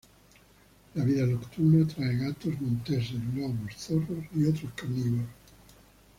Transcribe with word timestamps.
La 0.95 1.03
vida 1.03 1.27
nocturna 1.27 1.87
trae 1.87 2.15
gatos 2.17 2.59
monteses, 2.59 3.21
lobos, 3.35 3.75
zorros 3.77 4.25
y 4.35 4.47
otros 4.47 4.73
carnívoros. 4.73 5.29